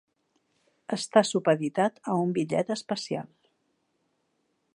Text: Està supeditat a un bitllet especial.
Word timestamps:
Està 0.97 1.23
supeditat 1.31 2.01
a 2.15 2.17
un 2.25 2.33
bitllet 2.39 2.73
especial. 2.79 3.31